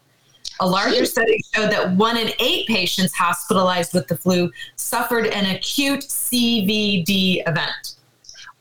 A 0.59 0.67
larger 0.67 1.05
study 1.05 1.41
showed 1.53 1.71
that 1.71 1.91
one 1.91 2.17
in 2.17 2.31
eight 2.39 2.67
patients 2.67 3.13
hospitalized 3.13 3.93
with 3.93 4.07
the 4.07 4.17
flu 4.17 4.51
suffered 4.75 5.27
an 5.27 5.53
acute 5.55 6.01
CVD 6.01 7.41
event. 7.47 7.95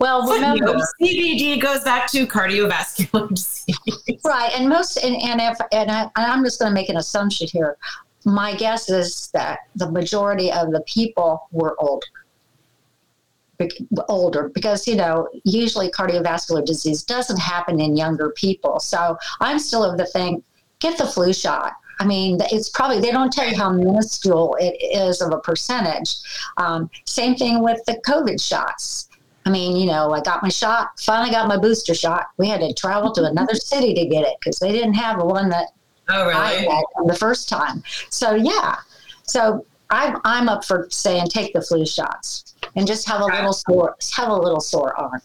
well 0.01 0.27
remember 0.29 0.77
CVD 1.01 1.61
goes 1.61 1.85
back 1.85 2.11
to 2.11 2.27
cardiovascular 2.27 3.29
disease. 3.35 4.21
Right, 4.25 4.51
and 4.59 4.69
most 4.69 4.97
and, 4.97 5.15
and 5.23 5.41
if 5.41 5.59
and 5.71 5.91
I, 5.91 6.11
I'm 6.17 6.43
just 6.43 6.59
going 6.59 6.71
to 6.71 6.75
make 6.75 6.89
an 6.89 6.97
assumption 6.97 7.47
here. 7.47 7.77
My 8.25 8.55
guess 8.55 8.89
is 8.89 9.31
that 9.35 9.61
the 9.77 9.91
majority 9.91 10.51
of 10.51 10.73
the 10.73 10.81
people 10.83 11.49
were 11.53 11.77
older. 11.79 12.07
Older 14.09 14.51
because 14.53 14.89
you 14.89 14.97
know 14.97 15.29
usually 15.45 15.89
cardiovascular 15.89 16.65
disease 16.65 17.05
doesn't 17.05 17.39
happen 17.39 17.81
in 17.81 17.97
younger 17.97 18.31
people. 18.31 18.81
So 18.81 19.17
I'm 19.41 19.61
still 19.61 19.85
of 19.85 19.97
the 19.97 20.07
thing, 20.07 20.43
get 20.81 20.99
the 20.99 21.07
flu 21.07 21.33
shot. 21.33 21.73
I 22.01 22.05
mean, 22.07 22.39
it's 22.51 22.69
probably 22.69 23.01
they 23.01 23.13
don't 23.13 23.33
tell 23.33 23.49
you 23.49 23.57
how 23.57 23.71
minuscule 23.71 24.57
it 24.59 24.75
is 24.83 25.21
of 25.21 25.33
a 25.33 25.39
percentage. 25.39 26.17
Um, 26.57 26.91
same 27.05 27.37
thing 27.37 27.63
with 27.63 27.85
the 27.87 28.01
COVID 28.07 28.43
shots. 28.43 29.09
I 29.47 29.51
mean, 29.51 29.77
you 29.77 29.87
know, 29.87 30.11
I 30.13 30.21
got 30.21 30.43
my 30.43 30.49
shot, 30.49 30.99
finally 30.99 31.31
got 31.31 31.49
my 31.49 31.59
booster 31.59 31.95
shot. 31.95 32.29
We 32.39 32.49
had 32.49 32.61
to 32.61 32.73
travel 32.73 33.13
to 33.13 33.25
another 33.25 33.55
city 33.55 33.95
to 33.95 34.07
get 34.07 34.27
it 34.27 34.37
because 34.41 34.59
they 34.59 34.73
didn't 34.73 34.95
have 34.95 35.19
the 35.19 35.25
one 35.25 35.51
that 35.51 35.69
Oh, 36.09 36.29
I 36.29 36.55
really? 36.61 36.85
the 37.07 37.17
first 37.17 37.49
time. 37.49 37.83
So, 38.11 38.35
yeah. 38.35 38.77
So 39.23 39.65
I'm, 39.91 40.19
I'm 40.25 40.49
up 40.49 40.65
for 40.65 40.87
saying 40.91 41.29
take 41.29 41.53
the 41.53 41.63
flu 41.63 41.87
shots 41.87 42.55
and 42.77 42.87
just 42.87 43.09
have 43.09 43.21
a 43.21 43.25
little 43.27 43.53
sore, 43.53 43.97
have 44.17 44.29
a 44.29 44.37
little 44.37 44.61
sore 44.61 44.95
arm. 44.99 45.21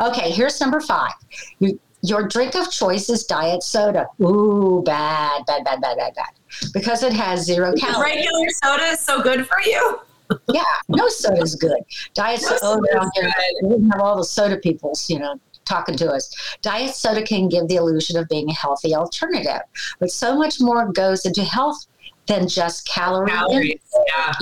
Okay, 0.00 0.30
here's 0.30 0.60
number 0.60 0.80
five. 0.80 1.12
You, 1.58 1.78
your 2.02 2.26
drink 2.26 2.54
of 2.56 2.70
choice 2.70 3.08
is 3.08 3.24
diet 3.24 3.62
soda. 3.62 4.06
Ooh, 4.20 4.82
bad, 4.84 5.44
bad, 5.46 5.64
bad, 5.64 5.80
bad, 5.80 5.96
bad, 5.96 6.14
bad. 6.14 6.30
Because 6.74 7.02
it 7.02 7.12
has 7.12 7.44
zero 7.44 7.72
calories. 7.74 8.16
Regular 8.16 8.48
soda 8.62 8.84
is 8.86 9.00
so 9.00 9.22
good 9.22 9.46
for 9.46 9.60
you. 9.64 10.00
yeah, 10.48 10.62
no 10.88 11.08
soda 11.08 11.40
is 11.42 11.54
good. 11.54 11.78
Diet 12.14 12.40
No 12.42 12.56
soda, 12.56 13.10
good. 13.14 13.32
we 13.62 13.88
have 13.90 14.00
all 14.00 14.16
the 14.16 14.24
soda 14.24 14.56
peoples, 14.56 15.08
you 15.08 15.18
know, 15.18 15.38
talking 15.64 15.96
to 15.96 16.10
us. 16.10 16.56
Diet 16.62 16.94
soda 16.94 17.22
can 17.22 17.48
give 17.48 17.68
the 17.68 17.76
illusion 17.76 18.16
of 18.16 18.28
being 18.28 18.48
a 18.50 18.54
healthy 18.54 18.94
alternative, 18.94 19.60
but 19.98 20.10
so 20.10 20.36
much 20.36 20.60
more 20.60 20.90
goes 20.92 21.24
into 21.26 21.42
health 21.42 21.86
than 22.26 22.48
just 22.48 22.86
calorie. 22.86 23.30
Calories. 23.30 23.80
Yeah. 24.08 24.32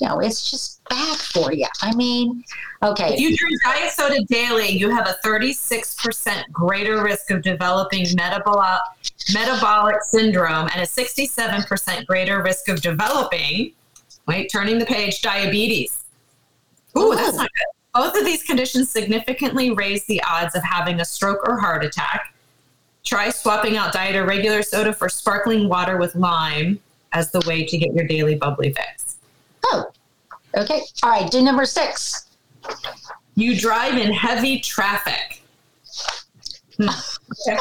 Know, 0.00 0.18
it's 0.18 0.50
just 0.50 0.82
bad 0.88 1.16
for 1.16 1.52
you. 1.52 1.66
I 1.80 1.94
mean, 1.94 2.42
okay. 2.82 3.14
If 3.14 3.20
you 3.20 3.36
drink 3.36 3.62
diet 3.62 3.92
soda 3.92 4.20
daily, 4.24 4.70
you 4.70 4.90
have 4.90 5.06
a 5.06 5.16
36% 5.24 6.42
greater 6.50 7.04
risk 7.04 7.30
of 7.30 7.40
developing 7.42 8.06
metabolic 8.16 8.80
metabolic 9.32 10.02
syndrome 10.02 10.68
and 10.74 10.82
a 10.82 10.86
67% 10.86 12.06
greater 12.06 12.42
risk 12.42 12.68
of 12.68 12.80
developing, 12.80 13.74
wait, 14.26 14.50
turning 14.50 14.80
the 14.80 14.86
page, 14.86 15.22
diabetes. 15.22 16.04
Ooh, 16.98 17.14
that's 17.14 17.36
not 17.36 17.48
good. 17.54 17.81
Both 17.94 18.16
of 18.16 18.24
these 18.24 18.42
conditions 18.42 18.88
significantly 18.88 19.70
raise 19.70 20.04
the 20.06 20.22
odds 20.28 20.54
of 20.54 20.62
having 20.62 21.00
a 21.00 21.04
stroke 21.04 21.46
or 21.46 21.58
heart 21.58 21.84
attack. 21.84 22.34
Try 23.04 23.30
swapping 23.30 23.76
out 23.76 23.92
diet 23.92 24.16
or 24.16 24.24
regular 24.24 24.62
soda 24.62 24.94
for 24.94 25.08
sparkling 25.08 25.68
water 25.68 25.98
with 25.98 26.14
lime 26.14 26.80
as 27.12 27.30
the 27.32 27.40
way 27.46 27.64
to 27.64 27.76
get 27.76 27.92
your 27.92 28.06
daily 28.06 28.34
bubbly 28.34 28.72
fix. 28.72 29.16
Oh, 29.66 29.90
okay. 30.56 30.80
All 31.02 31.10
right. 31.10 31.30
Do 31.30 31.42
number 31.42 31.66
six. 31.66 32.28
You 33.34 33.58
drive 33.58 33.98
in 33.98 34.12
heavy 34.12 34.60
traffic. 34.60 35.42
Hmm. 36.78 36.88
Okay. 37.48 37.58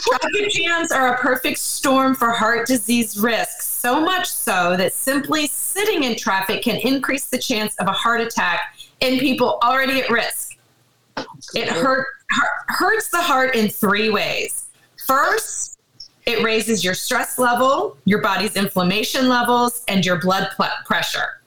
Traffic 0.00 0.50
jams 0.50 0.92
are 0.92 1.14
a 1.14 1.18
perfect 1.18 1.58
storm 1.58 2.14
for 2.14 2.30
heart 2.30 2.66
disease 2.66 3.18
risks, 3.18 3.66
so 3.66 4.00
much 4.00 4.28
so 4.28 4.76
that 4.76 4.92
simply 4.94 5.46
sitting 5.46 6.04
in 6.04 6.16
traffic 6.16 6.62
can 6.62 6.76
increase 6.76 7.26
the 7.26 7.38
chance 7.38 7.74
of 7.76 7.88
a 7.88 7.92
heart 7.92 8.20
attack 8.20 8.76
in 9.02 9.18
people 9.18 9.58
already 9.62 10.00
at 10.00 10.08
risk. 10.08 10.56
It 11.54 11.68
hurt, 11.68 12.06
hurt, 12.30 12.50
hurts 12.68 13.10
the 13.10 13.20
heart 13.20 13.54
in 13.56 13.68
three 13.68 14.08
ways. 14.08 14.66
First, 15.06 15.78
it 16.24 16.42
raises 16.42 16.84
your 16.84 16.94
stress 16.94 17.38
level, 17.38 17.96
your 18.04 18.22
body's 18.22 18.56
inflammation 18.56 19.28
levels, 19.28 19.84
and 19.88 20.06
your 20.06 20.20
blood 20.20 20.48
pl- 20.56 20.66
pressure. 20.86 21.40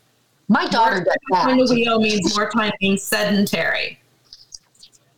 My 0.49 0.67
daughter 0.67 0.97
does 1.03 1.15
Time 1.33 1.57
the 1.57 1.65
that. 1.65 1.73
wheel 1.73 1.99
means 1.99 2.37
more 2.37 2.51
time 2.51 2.71
being 2.79 2.97
sedentary. 2.97 3.99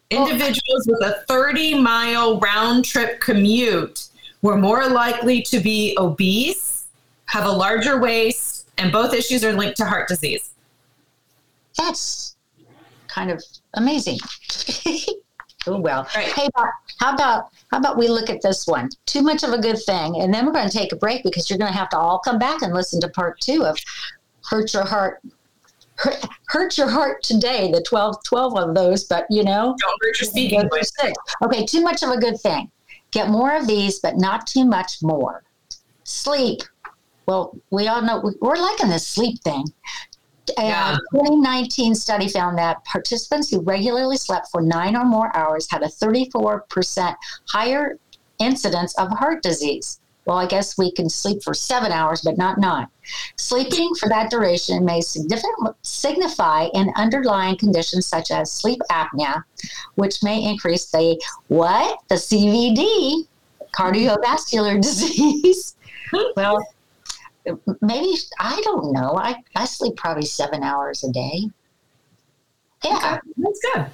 Individuals 0.09 0.87
with 0.87 1.01
a 1.03 1.23
30 1.27 1.81
mile 1.81 2.39
round 2.39 2.85
trip 2.85 3.19
commute 3.19 4.07
were 4.41 4.55
more 4.55 4.87
likely 4.87 5.41
to 5.41 5.59
be 5.59 5.97
obese, 5.99 6.85
have 7.25 7.45
a 7.45 7.51
larger 7.51 7.99
waist, 7.99 8.69
and 8.77 8.91
both 8.91 9.13
issues 9.13 9.43
are 9.43 9.51
linked 9.53 9.75
to 9.77 9.85
heart 9.85 10.07
disease. 10.07 10.51
That's 11.77 12.35
kind 13.07 13.31
of 13.31 13.43
amazing. 13.75 14.19
oh 15.67 15.79
well. 15.79 16.07
Right. 16.15 16.27
Hey, 16.27 16.49
Bob, 16.55 16.67
how 16.99 17.13
about 17.13 17.49
how 17.71 17.77
about 17.77 17.97
we 17.97 18.07
look 18.07 18.29
at 18.29 18.41
this 18.41 18.67
one? 18.67 18.89
Too 19.05 19.21
much 19.21 19.43
of 19.43 19.51
a 19.51 19.57
good 19.57 19.77
thing, 19.85 20.21
and 20.21 20.33
then 20.33 20.45
we're 20.45 20.51
going 20.51 20.69
to 20.69 20.77
take 20.77 20.91
a 20.91 20.95
break 20.95 21.23
because 21.23 21.49
you're 21.49 21.59
going 21.59 21.71
to 21.71 21.77
have 21.77 21.89
to 21.89 21.97
all 21.97 22.19
come 22.19 22.39
back 22.39 22.61
and 22.61 22.73
listen 22.73 22.99
to 23.01 23.09
part 23.09 23.39
two 23.39 23.63
of 23.65 23.77
"Hurt 24.49 24.73
Your 24.73 24.85
Heart." 24.85 25.21
Hurt, 25.95 26.23
hurt 26.49 26.77
your 26.77 26.87
heart 26.87 27.23
today. 27.23 27.71
The 27.71 27.81
12, 27.81 28.23
12 28.23 28.55
of 28.55 28.75
those, 28.75 29.05
but 29.05 29.25
you 29.31 29.43
know, 29.43 29.75
Don't 29.79 29.99
hurt 29.99 30.21
your 30.21 30.29
speaking 30.29 30.69
voice. 30.69 30.91
Okay, 31.43 31.65
too 31.65 31.81
much 31.81 32.03
of 32.03 32.11
a 32.11 32.19
good 32.19 32.39
thing. 32.39 32.69
Get 33.09 33.29
more 33.29 33.55
of 33.57 33.65
these, 33.65 33.99
but 33.99 34.15
not 34.15 34.45
too 34.45 34.63
much 34.63 35.01
more. 35.01 35.43
Sleep. 36.03 36.61
Well, 37.25 37.57
we 37.71 37.87
all 37.87 38.03
know 38.03 38.31
we're 38.41 38.57
liking 38.57 38.89
this 38.89 39.07
sleep 39.07 39.41
thing. 39.41 39.65
Yeah. 40.57 40.95
A 40.95 40.97
2019 41.11 41.95
study 41.95 42.27
found 42.27 42.57
that 42.57 42.83
participants 42.85 43.49
who 43.49 43.61
regularly 43.61 44.17
slept 44.17 44.47
for 44.51 44.61
nine 44.61 44.95
or 44.95 45.05
more 45.05 45.35
hours 45.35 45.67
had 45.69 45.83
a 45.83 45.87
34% 45.87 47.15
higher 47.49 47.97
incidence 48.39 48.97
of 48.97 49.09
heart 49.09 49.43
disease. 49.43 49.99
Well, 50.25 50.37
I 50.37 50.45
guess 50.45 50.77
we 50.77 50.91
can 50.91 51.09
sleep 51.09 51.41
for 51.41 51.53
seven 51.53 51.93
hours, 51.93 52.21
but 52.21 52.37
not 52.37 52.57
nine. 52.57 52.87
Sleeping 53.37 53.93
for 53.97 54.09
that 54.09 54.29
duration 54.29 54.83
may 54.83 54.99
signify 55.01 56.67
an 56.73 56.91
underlying 56.97 57.55
condition 57.57 58.01
such 58.01 58.29
as 58.29 58.51
sleep 58.51 58.79
apnea, 58.91 59.43
which 59.95 60.21
may 60.23 60.43
increase 60.43 60.91
the 60.91 61.17
what? 61.47 62.01
The 62.09 62.15
CVD, 62.15 63.25
cardiovascular 63.71 64.81
disease. 64.81 65.75
well, 66.35 66.61
maybe 67.81 68.13
I 68.39 68.61
don't 68.63 68.91
know. 68.91 69.15
I, 69.17 69.35
I 69.55 69.65
sleep 69.65 69.95
probably 69.97 70.25
seven 70.25 70.63
hours 70.63 71.03
a 71.03 71.11
day. 71.11 71.49
Yeah. 72.83 73.19
That's 73.37 73.59
good. 73.73 73.85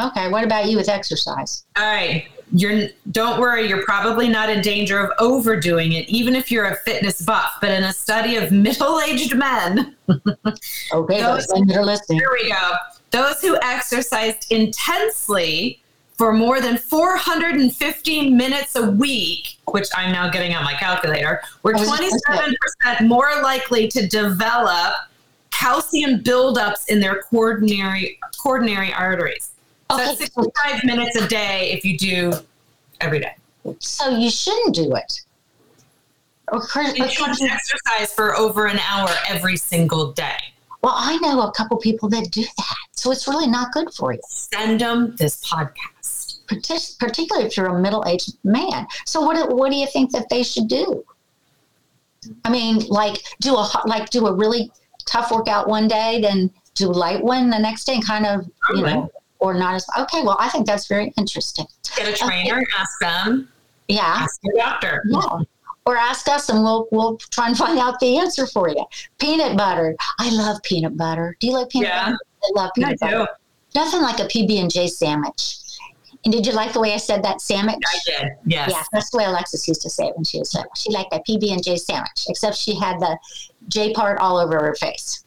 Okay. 0.00 0.28
What 0.30 0.44
about 0.44 0.66
you 0.68 0.76
with 0.76 0.88
exercise? 0.88 1.64
All 1.76 1.84
right. 1.84 2.26
You're 2.52 2.88
don't 3.12 3.38
worry, 3.40 3.68
you're 3.68 3.84
probably 3.84 4.28
not 4.28 4.50
in 4.50 4.60
danger 4.60 4.98
of 4.98 5.12
overdoing 5.20 5.92
it, 5.92 6.08
even 6.08 6.34
if 6.34 6.50
you're 6.50 6.64
a 6.66 6.74
fitness 6.84 7.22
buff. 7.22 7.52
But 7.60 7.70
in 7.70 7.84
a 7.84 7.92
study 7.92 8.36
of 8.36 8.50
middle-aged 8.66 9.36
men, 9.36 9.94
Okay, 10.08 11.20
Those- 11.20 11.46
those 11.46 11.66
that 11.66 11.76
are 11.76 11.84
listening. 11.84 12.18
Here 12.18 12.30
we 12.42 12.50
go. 12.50 12.72
Those 13.12 13.40
who 13.40 13.56
exercised 13.62 14.50
intensely 14.50 15.79
for 16.20 16.34
more 16.34 16.60
than 16.60 16.76
450 16.76 18.30
minutes 18.30 18.76
a 18.76 18.90
week, 18.90 19.56
which 19.68 19.88
I'm 19.96 20.12
now 20.12 20.28
getting 20.28 20.54
on 20.54 20.64
my 20.64 20.74
calculator, 20.74 21.40
were 21.62 21.74
I 21.74 21.80
was 21.80 21.98
just 21.98 22.22
gonna 22.26 22.52
27% 22.84 23.06
more 23.08 23.30
likely 23.42 23.88
to 23.88 24.06
develop 24.06 24.96
calcium 25.50 26.20
buildups 26.22 26.88
in 26.90 27.00
their 27.00 27.22
coronary 27.22 28.18
coronary 28.38 28.92
arteries. 28.92 29.52
So 29.90 29.96
Okay, 29.96 30.04
that's 30.04 30.18
65 30.18 30.84
minutes 30.84 31.16
a 31.16 31.26
day 31.26 31.70
if 31.72 31.86
you 31.86 31.96
do 31.96 32.34
every 33.00 33.20
day. 33.20 33.34
so 33.78 34.10
you 34.10 34.30
shouldn't 34.30 34.74
do 34.74 34.94
it. 34.96 35.22
Or, 36.52 36.60
cur- 36.60 36.82
You 36.94 37.08
should 37.08 37.28
exercise 37.50 38.12
for 38.14 38.36
over 38.36 38.66
an 38.66 38.78
hour 38.80 39.08
every 39.26 39.56
single 39.56 40.12
day. 40.12 40.36
well, 40.82 40.92
I 40.94 41.16
know 41.22 41.40
a 41.40 41.52
couple 41.52 41.78
people 41.78 42.10
that 42.10 42.30
do 42.30 42.42
that, 42.42 42.76
so 42.92 43.10
it's 43.10 43.26
really 43.26 43.46
not 43.46 43.72
good 43.72 43.90
for 43.94 44.12
you. 44.12 44.20
Send 44.28 44.80
them 44.82 45.14
this 45.16 45.42
podcast. 45.42 45.99
Partic- 46.50 46.98
particularly 46.98 47.46
if 47.46 47.56
you're 47.56 47.66
a 47.66 47.80
middle-aged 47.80 48.32
man. 48.44 48.86
So 49.06 49.20
what 49.20 49.36
do, 49.36 49.54
what 49.54 49.70
do 49.70 49.76
you 49.76 49.86
think 49.86 50.10
that 50.12 50.28
they 50.28 50.42
should 50.42 50.68
do? 50.68 51.04
I 52.44 52.50
mean, 52.50 52.80
like 52.88 53.16
do 53.40 53.54
a 53.54 53.70
like 53.86 54.10
do 54.10 54.26
a 54.26 54.34
really 54.34 54.70
tough 55.06 55.30
workout 55.30 55.68
one 55.68 55.88
day, 55.88 56.20
then 56.20 56.50
do 56.74 56.88
a 56.90 56.92
light 56.92 57.22
one 57.22 57.48
the 57.50 57.58
next 57.58 57.84
day, 57.84 57.94
and 57.94 58.04
kind 58.06 58.26
of 58.26 58.44
you 58.44 58.52
Probably. 58.82 58.92
know, 58.92 59.10
or 59.38 59.54
not 59.54 59.74
as 59.74 59.86
okay. 59.98 60.22
Well, 60.22 60.36
I 60.38 60.48
think 60.50 60.66
that's 60.66 60.86
very 60.86 61.12
interesting. 61.16 61.66
Get 61.96 62.08
a 62.08 62.12
trainer 62.12 62.58
and 62.58 62.66
ask 62.78 62.98
them, 63.00 63.48
Yeah, 63.88 64.02
ask 64.02 64.38
your 64.42 64.54
doctor. 64.56 65.02
yeah. 65.08 65.38
Or 65.86 65.96
ask 65.96 66.28
us, 66.28 66.50
and 66.50 66.62
we'll 66.62 66.88
we'll 66.92 67.16
try 67.30 67.48
and 67.48 67.56
find 67.56 67.78
out 67.78 67.98
the 68.00 68.18
answer 68.18 68.46
for 68.46 68.68
you. 68.68 68.84
Peanut 69.18 69.56
butter. 69.56 69.96
I 70.18 70.28
love 70.30 70.62
peanut 70.62 70.96
butter. 70.98 71.36
Do 71.40 71.46
you 71.46 71.54
like 71.54 71.70
peanut 71.70 71.88
Yeah. 71.88 72.04
butter? 72.04 72.18
I 72.44 72.48
love 72.60 72.70
I 72.76 72.80
peanut 72.80 73.00
butter. 73.00 73.16
do. 73.74 73.80
Nothing 73.80 74.02
like 74.02 74.18
a 74.20 74.24
PB 74.24 74.60
and 74.60 74.70
J 74.70 74.88
sandwich. 74.88 75.56
And 76.24 76.32
did 76.32 76.46
you 76.46 76.52
like 76.52 76.72
the 76.72 76.80
way 76.80 76.92
I 76.92 76.98
said 76.98 77.22
that 77.22 77.40
sandwich? 77.40 77.76
I 77.86 77.98
did. 78.04 78.28
Yes. 78.44 78.70
Yeah, 78.70 78.82
that's 78.92 79.10
the 79.10 79.18
way 79.18 79.24
Alexis 79.24 79.66
used 79.66 79.80
to 79.82 79.90
say 79.90 80.06
it 80.06 80.16
when 80.16 80.24
she 80.24 80.38
was 80.38 80.54
little. 80.54 80.70
She 80.76 80.90
liked 80.90 81.10
that 81.12 81.26
PB 81.26 81.50
and 81.50 81.62
J 81.62 81.76
sandwich, 81.76 82.26
except 82.28 82.56
she 82.56 82.74
had 82.78 83.00
the 83.00 83.18
J 83.68 83.92
part 83.92 84.18
all 84.18 84.36
over 84.36 84.58
her 84.58 84.74
face. 84.74 85.24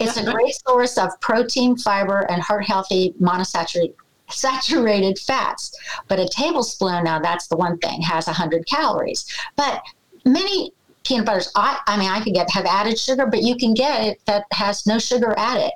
It's 0.00 0.16
a 0.16 0.30
great 0.30 0.54
source 0.66 0.98
of 0.98 1.18
protein, 1.20 1.76
fiber, 1.76 2.20
and 2.30 2.42
heart 2.42 2.64
healthy 2.64 3.14
monosaturated 3.20 3.94
saturated 4.30 5.18
fats. 5.18 5.74
But 6.06 6.20
a 6.20 6.28
tablespoon, 6.28 7.04
now 7.04 7.18
that's 7.18 7.46
the 7.46 7.56
one 7.56 7.78
thing, 7.78 8.02
has 8.02 8.26
100 8.26 8.66
calories. 8.66 9.26
But 9.56 9.82
many 10.26 10.72
peanut 11.04 11.24
butters, 11.24 11.50
I, 11.56 11.80
I 11.86 11.96
mean, 11.96 12.10
I 12.10 12.20
could 12.20 12.34
get 12.34 12.50
have 12.50 12.66
added 12.66 12.98
sugar, 12.98 13.24
but 13.24 13.42
you 13.42 13.56
can 13.56 13.72
get 13.72 14.04
it 14.04 14.20
that 14.26 14.44
has 14.52 14.86
no 14.86 14.98
sugar 14.98 15.34
added. 15.38 15.72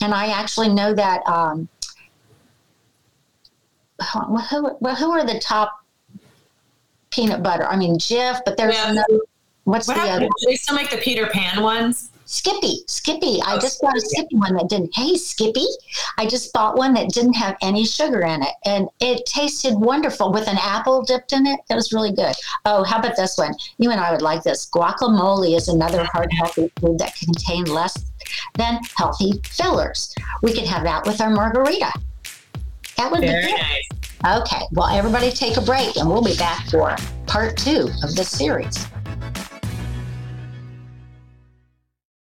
And 0.00 0.12
I 0.12 0.32
actually 0.32 0.68
know 0.68 0.92
that. 0.94 1.26
Um, 1.28 1.68
who, 4.02 4.36
who, 4.38 4.76
well, 4.80 4.94
who 4.94 5.10
are 5.10 5.24
the 5.24 5.38
top 5.40 5.72
peanut 7.10 7.42
butter? 7.42 7.66
I 7.66 7.76
mean, 7.76 7.96
Jif, 7.98 8.40
but 8.44 8.56
there's 8.56 8.74
Yeah. 8.74 8.90
another. 8.90 9.20
What's 9.64 9.86
What 9.86 9.94
the 9.94 10.00
happened? 10.00 10.24
other? 10.24 10.28
They 10.46 10.56
still 10.56 10.74
make 10.74 10.90
the 10.90 10.96
Peter 10.98 11.26
Pan 11.26 11.62
ones? 11.62 12.08
Skippy, 12.24 12.82
Skippy. 12.88 13.40
I 13.42 13.56
Oh, 13.56 13.58
just 13.58 13.80
bought 13.80 13.94
a 13.94 13.96
oh, 13.96 14.08
Skippy. 14.08 14.26
Skippy 14.28 14.36
one 14.36 14.54
that 14.54 14.68
didn't. 14.68 14.90
Hey, 14.94 15.16
Skippy. 15.16 15.66
I 16.18 16.26
just 16.26 16.52
bought 16.52 16.76
one 16.76 16.94
that 16.94 17.10
didn't 17.10 17.34
have 17.34 17.56
any 17.62 17.84
sugar 17.84 18.22
in 18.22 18.42
it, 18.42 18.54
and 18.64 18.88
it 19.00 19.26
tasted 19.26 19.74
wonderful 19.74 20.32
with 20.32 20.48
an 20.48 20.56
apple 20.60 21.02
dipped 21.02 21.32
in 21.32 21.46
it. 21.46 21.60
It 21.68 21.74
was 21.74 21.92
really 21.92 22.12
good. 22.12 22.34
Oh, 22.64 22.84
how 22.84 22.98
about 22.98 23.16
this 23.16 23.36
one? 23.36 23.54
You 23.78 23.90
and 23.90 24.00
I 24.00 24.10
would 24.12 24.22
like 24.22 24.42
this. 24.42 24.68
Guacamole 24.74 25.56
is 25.56 25.68
another 25.68 26.04
heart 26.12 26.32
healthy 26.32 26.72
food 26.80 26.98
that 26.98 27.14
contains 27.16 27.68
less 27.68 27.94
than 28.54 28.80
healthy 28.96 29.32
fillers. 29.50 30.14
We 30.42 30.54
could 30.54 30.66
have 30.66 30.84
that 30.84 31.04
with 31.06 31.20
our 31.20 31.30
margarita. 31.30 31.92
That 32.96 33.10
would 33.10 33.20
Very 33.20 33.46
be 33.46 33.52
good. 33.52 33.58
nice. 33.60 34.42
Okay, 34.42 34.62
well, 34.72 34.86
everybody 34.88 35.30
take 35.32 35.56
a 35.56 35.60
break 35.60 35.96
and 35.96 36.08
we'll 36.08 36.22
be 36.22 36.36
back 36.36 36.68
for 36.70 36.94
part 37.26 37.56
two 37.56 37.88
of 38.04 38.14
this 38.14 38.30
series. 38.30 38.86